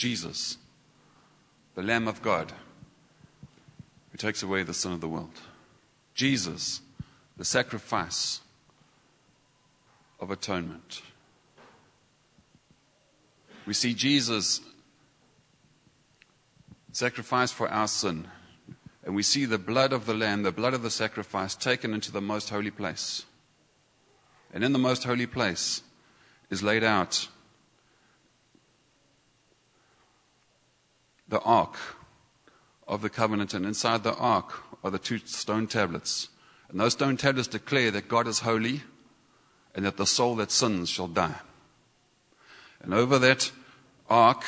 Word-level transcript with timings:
Jesus, 0.00 0.56
the 1.74 1.82
Lamb 1.82 2.08
of 2.08 2.22
God, 2.22 2.54
who 4.10 4.16
takes 4.16 4.42
away 4.42 4.62
the 4.62 4.72
sin 4.72 4.92
of 4.92 5.02
the 5.02 5.08
world. 5.08 5.38
Jesus, 6.14 6.80
the 7.36 7.44
sacrifice 7.44 8.40
of 10.18 10.30
atonement. 10.30 11.02
We 13.66 13.74
see 13.74 13.92
Jesus 13.92 14.62
sacrificed 16.92 17.52
for 17.52 17.68
our 17.68 17.86
sin, 17.86 18.26
and 19.04 19.14
we 19.14 19.22
see 19.22 19.44
the 19.44 19.58
blood 19.58 19.92
of 19.92 20.06
the 20.06 20.14
Lamb, 20.14 20.44
the 20.44 20.50
blood 20.50 20.72
of 20.72 20.82
the 20.82 20.90
sacrifice, 20.90 21.54
taken 21.54 21.92
into 21.92 22.10
the 22.10 22.22
most 22.22 22.48
holy 22.48 22.70
place. 22.70 23.26
And 24.54 24.64
in 24.64 24.72
the 24.72 24.78
most 24.78 25.04
holy 25.04 25.26
place 25.26 25.82
is 26.48 26.62
laid 26.62 26.84
out 26.84 27.28
the 31.30 31.40
ark 31.40 31.76
of 32.86 33.02
the 33.02 33.10
covenant, 33.10 33.54
and 33.54 33.64
inside 33.64 34.02
the 34.02 34.14
ark 34.16 34.52
are 34.84 34.90
the 34.90 34.98
two 34.98 35.18
stone 35.18 35.66
tablets. 35.66 36.28
And 36.68 36.78
those 36.78 36.92
stone 36.92 37.16
tablets 37.16 37.48
declare 37.48 37.90
that 37.92 38.08
God 38.08 38.26
is 38.26 38.40
holy 38.40 38.82
and 39.74 39.84
that 39.84 39.96
the 39.96 40.06
soul 40.06 40.36
that 40.36 40.50
sins 40.50 40.88
shall 40.88 41.08
die. 41.08 41.40
And 42.82 42.92
over 42.92 43.18
that 43.18 43.50
ark 44.08 44.44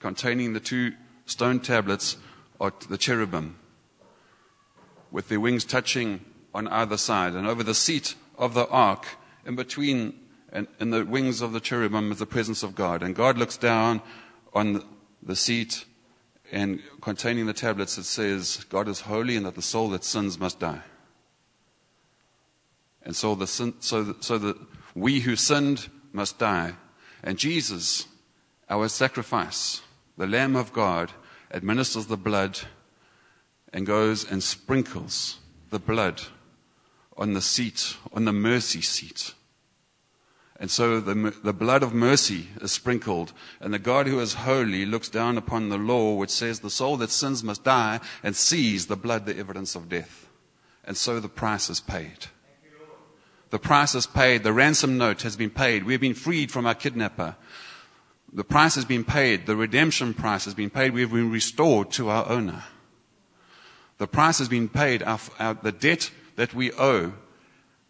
containing 0.00 0.52
the 0.52 0.60
two 0.60 0.92
stone 1.26 1.60
tablets 1.60 2.16
are 2.60 2.72
the 2.88 2.98
cherubim 2.98 3.58
with 5.10 5.28
their 5.28 5.40
wings 5.40 5.64
touching 5.64 6.24
on 6.54 6.68
either 6.68 6.96
side. 6.96 7.34
And 7.34 7.46
over 7.46 7.62
the 7.62 7.74
seat 7.74 8.14
of 8.38 8.54
the 8.54 8.68
ark, 8.68 9.06
in 9.44 9.56
between 9.56 10.20
and 10.52 10.68
in 10.78 10.90
the 10.90 11.04
wings 11.04 11.40
of 11.40 11.52
the 11.52 11.60
cherubim, 11.60 12.12
is 12.12 12.18
the 12.18 12.26
presence 12.26 12.62
of 12.62 12.74
God. 12.74 13.02
And 13.02 13.14
God 13.14 13.36
looks 13.36 13.56
down 13.56 14.00
on 14.52 14.84
the 15.22 15.36
seat 15.36 15.84
and 16.54 16.80
containing 17.00 17.46
the 17.46 17.52
tablets, 17.52 17.98
it 17.98 18.04
says, 18.04 18.64
God 18.68 18.86
is 18.86 19.00
holy 19.00 19.34
and 19.34 19.44
that 19.44 19.56
the 19.56 19.60
soul 19.60 19.88
that 19.90 20.04
sins 20.04 20.38
must 20.38 20.60
die. 20.60 20.82
And 23.02 23.16
so, 23.16 23.34
the 23.34 23.48
sin, 23.48 23.74
so, 23.80 24.14
so 24.20 24.38
that 24.38 24.56
we 24.94 25.18
who 25.18 25.34
sinned 25.34 25.90
must 26.12 26.38
die. 26.38 26.74
And 27.24 27.38
Jesus, 27.38 28.06
our 28.70 28.86
sacrifice, 28.86 29.82
the 30.16 30.28
Lamb 30.28 30.54
of 30.54 30.72
God, 30.72 31.10
administers 31.50 32.06
the 32.06 32.16
blood 32.16 32.60
and 33.72 33.84
goes 33.84 34.30
and 34.30 34.40
sprinkles 34.40 35.38
the 35.70 35.80
blood 35.80 36.22
on 37.16 37.32
the 37.32 37.42
seat, 37.42 37.96
on 38.12 38.26
the 38.26 38.32
mercy 38.32 38.80
seat. 38.80 39.34
And 40.64 40.70
so 40.70 40.98
the, 40.98 41.34
the 41.42 41.52
blood 41.52 41.82
of 41.82 41.92
mercy 41.92 42.48
is 42.58 42.72
sprinkled, 42.72 43.34
and 43.60 43.74
the 43.74 43.78
God 43.78 44.06
who 44.06 44.18
is 44.18 44.32
holy 44.32 44.86
looks 44.86 45.10
down 45.10 45.36
upon 45.36 45.68
the 45.68 45.76
law 45.76 46.14
which 46.14 46.30
says 46.30 46.60
the 46.60 46.70
soul 46.70 46.96
that 46.96 47.10
sins 47.10 47.44
must 47.44 47.64
die 47.64 48.00
and 48.22 48.34
sees 48.34 48.86
the 48.86 48.96
blood 48.96 49.26
the 49.26 49.36
evidence 49.36 49.74
of 49.74 49.90
death. 49.90 50.26
And 50.82 50.96
so 50.96 51.20
the 51.20 51.28
price 51.28 51.68
is 51.68 51.80
paid. 51.80 52.28
The 53.50 53.58
price 53.58 53.94
is 53.94 54.06
paid. 54.06 54.42
The 54.42 54.54
ransom 54.54 54.96
note 54.96 55.20
has 55.20 55.36
been 55.36 55.50
paid. 55.50 55.84
We 55.84 55.92
have 55.92 56.00
been 56.00 56.14
freed 56.14 56.50
from 56.50 56.64
our 56.64 56.74
kidnapper. 56.74 57.36
The 58.32 58.42
price 58.42 58.74
has 58.76 58.86
been 58.86 59.04
paid. 59.04 59.44
The 59.44 59.56
redemption 59.56 60.14
price 60.14 60.46
has 60.46 60.54
been 60.54 60.70
paid. 60.70 60.94
We 60.94 61.02
have 61.02 61.12
been 61.12 61.30
restored 61.30 61.90
to 61.90 62.08
our 62.08 62.26
owner. 62.26 62.64
The 63.98 64.08
price 64.08 64.38
has 64.38 64.48
been 64.48 64.70
paid. 64.70 65.02
Our, 65.02 65.20
our, 65.38 65.52
the 65.52 65.72
debt 65.72 66.10
that 66.36 66.54
we 66.54 66.72
owe 66.72 67.12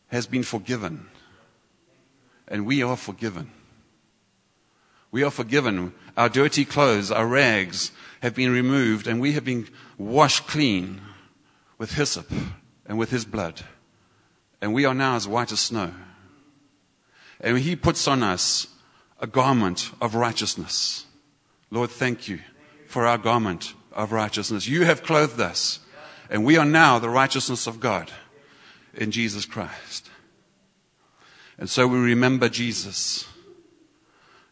has 0.08 0.26
been 0.26 0.42
forgiven 0.42 1.08
and 2.48 2.66
we 2.66 2.82
are 2.82 2.96
forgiven. 2.96 3.50
We 5.10 5.22
are 5.22 5.30
forgiven. 5.30 5.94
Our 6.16 6.28
dirty 6.28 6.64
clothes, 6.64 7.10
our 7.10 7.26
rags 7.26 7.92
have 8.20 8.34
been 8.34 8.52
removed, 8.52 9.06
and 9.06 9.20
we 9.20 9.32
have 9.32 9.44
been 9.44 9.68
washed 9.96 10.46
clean 10.46 11.00
with 11.78 11.92
hyssop 11.92 12.30
and 12.86 12.98
with 12.98 13.10
his 13.10 13.24
blood. 13.24 13.62
And 14.60 14.74
we 14.74 14.84
are 14.84 14.94
now 14.94 15.16
as 15.16 15.28
white 15.28 15.52
as 15.52 15.60
snow. 15.60 15.92
And 17.40 17.58
he 17.58 17.76
puts 17.76 18.08
on 18.08 18.22
us 18.22 18.66
a 19.20 19.26
garment 19.26 19.90
of 20.00 20.14
righteousness. 20.14 21.06
Lord, 21.70 21.90
thank 21.90 22.28
you 22.28 22.40
for 22.86 23.06
our 23.06 23.18
garment 23.18 23.74
of 23.92 24.12
righteousness. 24.12 24.66
You 24.66 24.84
have 24.84 25.02
clothed 25.02 25.40
us, 25.40 25.80
and 26.30 26.44
we 26.44 26.56
are 26.56 26.64
now 26.64 26.98
the 26.98 27.10
righteousness 27.10 27.66
of 27.66 27.80
God 27.80 28.10
in 28.94 29.10
Jesus 29.10 29.44
Christ. 29.44 30.10
And 31.58 31.70
so 31.70 31.86
we 31.86 31.98
remember 31.98 32.48
Jesus. 32.48 33.26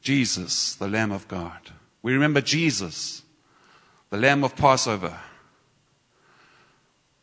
Jesus, 0.00 0.74
the 0.74 0.88
Lamb 0.88 1.12
of 1.12 1.28
God. 1.28 1.70
We 2.02 2.12
remember 2.12 2.40
Jesus, 2.40 3.22
the 4.10 4.16
Lamb 4.16 4.42
of 4.42 4.56
Passover. 4.56 5.16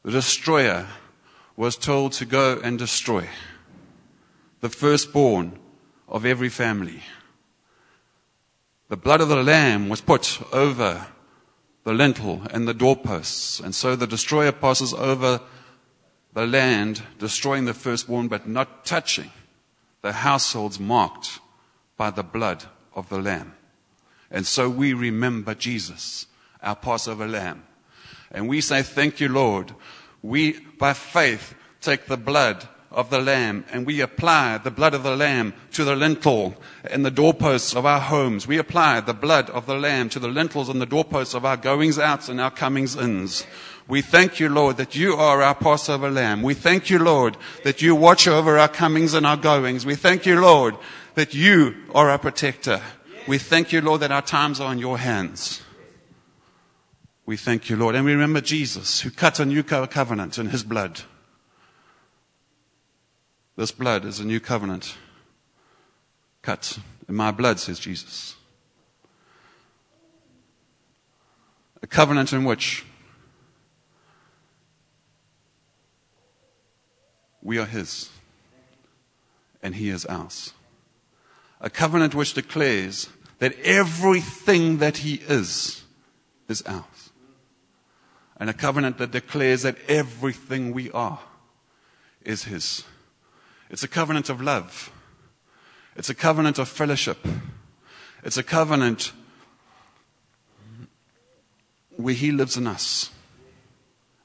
The 0.04 0.12
destroyer 0.12 0.88
was 1.58 1.76
told 1.76 2.14
to 2.14 2.26
go 2.26 2.60
and 2.64 2.80
destroy 2.80 3.28
the 4.62 4.70
firstborn 4.70 5.60
of 6.08 6.26
every 6.26 6.48
family. 6.48 7.04
The 8.88 8.98
blood 8.98 9.20
of 9.20 9.28
the 9.28 9.44
Lamb 9.44 9.90
was 9.90 10.02
put 10.02 10.42
over 10.54 11.08
the 11.84 11.94
lintel 11.94 12.44
and 12.52 12.68
the 12.68 12.74
doorposts. 12.74 13.60
And 13.60 13.76
so 13.76 13.96
the 13.96 14.08
destroyer 14.08 14.54
passes 14.54 14.94
over 14.94 15.42
the 16.34 16.48
land, 16.48 17.04
destroying 17.20 17.66
the 17.66 17.74
firstborn, 17.74 18.30
but 18.30 18.48
not 18.48 18.86
touching 18.86 19.32
the 20.02 20.12
households 20.12 20.80
marked 20.80 21.40
by 21.98 22.10
the 22.10 22.24
blood 22.24 22.66
of 22.96 23.10
the 23.10 23.20
Lamb. 23.20 23.54
And 24.32 24.46
so 24.46 24.70
we 24.70 24.94
remember 24.94 25.56
Jesus, 25.56 26.28
our 26.62 26.76
Passover 26.76 27.28
Lamb. 27.28 27.64
And 28.32 28.48
we 28.48 28.62
say, 28.62 28.84
Thank 28.84 29.20
you, 29.20 29.30
Lord. 29.30 29.74
We, 30.22 30.60
by 30.78 30.94
faith, 30.94 31.56
take 31.82 32.06
the 32.06 32.18
blood 32.18 32.68
of 32.92 33.10
the 33.10 33.20
Lamb 33.20 33.66
and 33.72 33.86
we 33.86 34.02
apply 34.02 34.58
the 34.58 34.72
blood 34.72 34.94
of 34.94 35.04
the 35.04 35.16
Lamb 35.16 35.54
to 35.72 35.84
the 35.84 35.96
lintel 35.96 36.56
and 36.90 37.06
the 37.06 37.12
doorposts 37.12 37.76
of 37.76 37.86
our 37.86 38.00
homes. 38.00 38.48
We 38.48 38.58
apply 38.58 39.02
the 39.02 39.14
blood 39.14 39.50
of 39.52 39.66
the 39.66 39.76
Lamb 39.76 40.10
to 40.10 40.20
the 40.20 40.28
lintels 40.28 40.70
and 40.70 40.82
the 40.82 40.88
doorposts 40.88 41.36
of 41.36 41.46
our 41.46 41.58
goings 41.58 42.00
outs 42.00 42.30
and 42.30 42.42
our 42.42 42.52
comings 42.52 42.96
ins. 42.96 43.46
We 43.90 44.04
thank 44.04 44.40
you, 44.40 44.50
Lord, 44.50 44.78
that 44.78 44.96
you 44.96 45.16
are 45.16 45.42
our 45.42 45.56
Passover 45.56 46.12
lamb. 46.12 46.44
We 46.44 46.54
thank 46.54 46.92
you, 46.92 47.00
Lord, 47.00 47.36
that 47.64 47.82
you 47.82 47.96
watch 47.96 48.28
over 48.28 48.60
our 48.60 48.68
comings 48.68 49.16
and 49.16 49.26
our 49.26 49.36
goings. 49.36 49.84
We 49.84 49.96
thank 49.96 50.28
you, 50.28 50.40
Lord, 50.40 50.76
that 51.16 51.34
you 51.34 51.76
are 51.96 52.12
our 52.12 52.20
protector. 52.20 52.84
We 53.28 53.40
thank 53.40 53.72
you, 53.72 53.82
Lord, 53.82 54.02
that 54.02 54.12
our 54.12 54.22
times 54.22 54.60
are 54.60 54.72
in 54.72 54.78
your 54.78 55.00
hands. 55.00 55.64
We 57.26 57.36
thank 57.36 57.68
you, 57.68 57.78
Lord. 57.78 57.96
And 57.96 58.06
we 58.06 58.12
remember 58.12 58.42
Jesus, 58.42 59.02
who 59.02 59.10
cut 59.10 59.40
a 59.40 59.46
new 59.46 59.64
covenant 59.64 60.38
in 60.38 60.50
his 60.50 60.64
blood. 60.64 61.02
This 63.56 63.72
blood 63.72 64.06
is 64.06 64.20
a 64.20 64.26
new 64.26 64.40
covenant 64.40 64.98
cut 66.44 66.78
in 67.08 67.16
my 67.16 67.32
blood, 67.32 67.60
says 67.60 67.80
Jesus. 67.80 68.36
A 71.82 71.88
covenant 71.88 72.34
in 72.34 72.46
which 72.46 72.86
We 77.50 77.58
are 77.58 77.66
His, 77.66 78.12
and 79.64 79.74
He 79.74 79.90
is 79.90 80.06
ours. 80.06 80.54
A 81.60 81.68
covenant 81.68 82.14
which 82.14 82.36
declares 82.36 83.10
that 83.40 83.60
everything 83.62 84.78
that 84.78 84.98
He 84.98 85.16
is, 85.28 85.84
is 86.48 86.62
ours. 86.68 87.10
And 88.38 88.52
a 88.52 88.54
covenant 88.54 89.00
that 89.00 89.10
declares 89.10 89.64
that 89.64 89.78
everything 89.88 90.74
we 90.74 90.92
are 90.92 91.22
is 92.22 92.44
His. 92.44 92.84
It's 93.72 93.82
a 93.82 93.88
covenant 93.88 94.30
of 94.30 94.40
love. 94.40 94.92
It's 95.96 96.12
a 96.12 96.14
covenant 96.14 96.60
of 96.60 96.70
fellowship. 96.70 97.18
It's 98.24 98.38
a 98.38 98.44
covenant 98.44 99.12
where 101.96 102.14
He 102.14 102.32
lives 102.32 102.58
in 102.58 102.68
us 102.68 103.10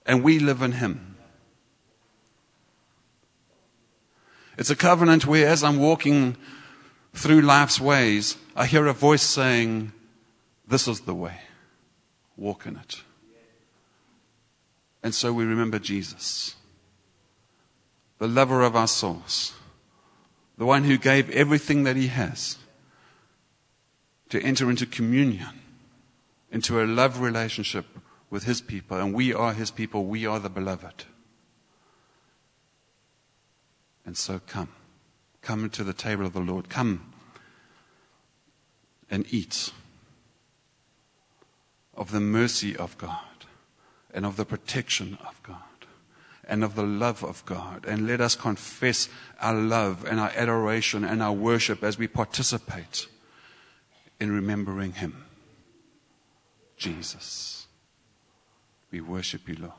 and 0.04 0.22
we 0.22 0.38
live 0.38 0.60
in 0.60 0.72
Him. 0.72 1.13
It's 4.56 4.70
a 4.70 4.76
covenant 4.76 5.26
where, 5.26 5.48
as 5.48 5.64
I'm 5.64 5.78
walking 5.78 6.36
through 7.12 7.42
life's 7.42 7.80
ways, 7.80 8.36
I 8.54 8.66
hear 8.66 8.86
a 8.86 8.92
voice 8.92 9.22
saying, 9.22 9.92
This 10.66 10.86
is 10.86 11.00
the 11.00 11.14
way. 11.14 11.38
Walk 12.36 12.66
in 12.66 12.76
it. 12.76 13.02
And 15.02 15.14
so 15.14 15.32
we 15.32 15.44
remember 15.44 15.78
Jesus, 15.78 16.56
the 18.18 18.26
lover 18.26 18.62
of 18.62 18.74
our 18.74 18.88
souls, 18.88 19.52
the 20.56 20.64
one 20.64 20.84
who 20.84 20.96
gave 20.96 21.28
everything 21.30 21.84
that 21.84 21.96
he 21.96 22.06
has 22.06 22.56
to 24.30 24.40
enter 24.40 24.70
into 24.70 24.86
communion, 24.86 25.60
into 26.50 26.82
a 26.82 26.86
love 26.86 27.20
relationship 27.20 27.84
with 28.30 28.44
his 28.44 28.60
people. 28.60 28.98
And 28.98 29.12
we 29.12 29.34
are 29.34 29.52
his 29.52 29.70
people, 29.70 30.06
we 30.06 30.24
are 30.26 30.40
the 30.40 30.48
beloved. 30.48 31.04
And 34.06 34.16
so 34.16 34.40
come. 34.46 34.68
Come 35.42 35.70
to 35.70 35.84
the 35.84 35.92
table 35.92 36.26
of 36.26 36.32
the 36.32 36.40
Lord. 36.40 36.68
Come 36.68 37.12
and 39.10 39.26
eat. 39.32 39.72
of 41.96 42.10
the 42.10 42.20
mercy 42.20 42.76
of 42.76 42.96
God 42.98 43.46
and 44.12 44.26
of 44.26 44.36
the 44.36 44.44
protection 44.44 45.18
of 45.26 45.42
God 45.42 45.58
and 46.46 46.62
of 46.62 46.74
the 46.74 46.82
love 46.82 47.24
of 47.24 47.44
God. 47.46 47.84
And 47.86 48.06
let 48.06 48.20
us 48.20 48.34
confess 48.34 49.08
our 49.40 49.54
love 49.54 50.04
and 50.04 50.20
our 50.20 50.32
adoration 50.36 51.04
and 51.04 51.22
our 51.22 51.32
worship 51.32 51.82
as 51.82 51.98
we 51.98 52.06
participate 52.06 53.06
in 54.20 54.30
remembering 54.30 54.92
Him, 54.92 55.24
Jesus. 56.76 57.66
We 58.90 59.00
worship 59.00 59.48
you, 59.48 59.56
Lord. 59.56 59.72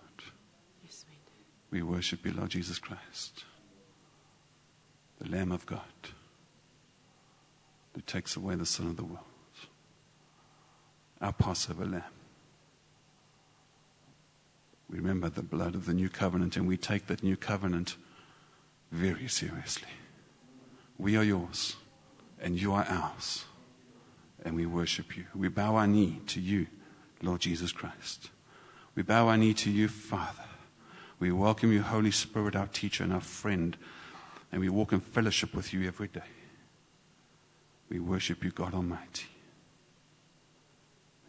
Yes, 0.83 1.05
we 1.07 1.15
do. 1.15 1.85
We 1.85 1.93
worship 1.93 2.25
you, 2.25 2.33
Lord 2.33 2.49
Jesus 2.49 2.79
Christ, 2.79 3.43
Lamb 5.35 5.51
of 5.51 5.65
God 5.65 5.81
who 7.93 7.99
takes 8.01 8.37
away 8.37 8.55
the 8.55 8.65
sin 8.65 8.87
of 8.87 8.95
the 8.95 9.03
world, 9.03 9.19
our 11.19 11.33
Passover 11.33 11.85
Lamb. 11.85 12.03
We 14.89 14.97
remember 14.97 15.29
the 15.29 15.43
blood 15.43 15.75
of 15.75 15.87
the 15.87 15.93
new 15.93 16.07
covenant 16.07 16.55
and 16.55 16.65
we 16.65 16.77
take 16.77 17.07
that 17.07 17.21
new 17.21 17.35
covenant 17.35 17.97
very 18.93 19.27
seriously. 19.27 19.89
We 20.97 21.17
are 21.17 21.23
yours 21.23 21.75
and 22.41 22.57
you 22.59 22.71
are 22.71 22.85
ours. 22.87 23.43
And 24.45 24.55
we 24.55 24.65
worship 24.65 25.17
you. 25.17 25.25
We 25.33 25.49
bow 25.49 25.75
our 25.75 25.87
knee 25.87 26.21
to 26.27 26.39
you, 26.39 26.67
Lord 27.21 27.41
Jesus 27.41 27.73
Christ. 27.73 28.29
We 28.93 29.01
bow 29.01 29.27
our 29.27 29.37
knee 29.37 29.55
to 29.55 29.71
you, 29.71 29.89
Father. 29.89 30.45
We 31.19 31.31
welcome 31.31 31.73
you, 31.73 31.81
Holy 31.81 32.11
Spirit, 32.11 32.55
our 32.55 32.67
teacher 32.67 33.03
and 33.03 33.11
our 33.11 33.21
friend. 33.21 33.75
And 34.55 34.61
we 34.61 34.69
walk 34.69 34.93
in 34.93 35.01
fellowship 35.01 35.53
with 35.53 35.73
you 35.73 35.85
every 35.85 36.07
day. 36.07 36.21
We 37.89 37.99
worship 37.99 38.41
you, 38.41 38.51
God 38.51 38.73
Almighty. 38.73 39.25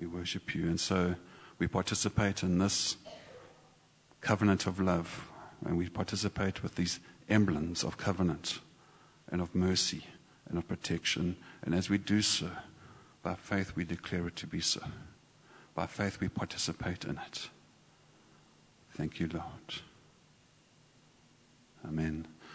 We 0.00 0.06
worship 0.06 0.54
you. 0.54 0.68
And 0.68 0.78
so 0.78 1.16
we 1.58 1.66
participate 1.66 2.44
in 2.44 2.60
this 2.60 2.96
covenant 4.20 4.68
of 4.68 4.78
love. 4.78 5.28
And 5.64 5.76
we 5.76 5.88
participate 5.88 6.62
with 6.62 6.76
these 6.76 7.00
emblems 7.28 7.82
of 7.82 7.96
covenant 7.96 8.60
and 9.32 9.40
of 9.40 9.56
mercy 9.56 10.06
and 10.48 10.56
of 10.56 10.68
protection. 10.68 11.36
And 11.62 11.74
as 11.74 11.90
we 11.90 11.98
do 11.98 12.22
so, 12.22 12.48
by 13.24 13.34
faith 13.34 13.72
we 13.74 13.82
declare 13.82 14.28
it 14.28 14.36
to 14.36 14.46
be 14.46 14.60
so. 14.60 14.82
By 15.74 15.86
faith 15.88 16.20
we 16.20 16.28
participate 16.28 17.04
in 17.04 17.18
it. 17.26 17.48
Thank 18.92 19.18
you, 19.18 19.26
Lord. 19.26 19.82
Amen. 21.84 22.28